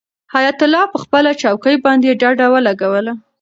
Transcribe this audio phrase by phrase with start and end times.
[0.33, 3.13] حیات الله په خپله چوکۍ باندې ډډه ولګوله.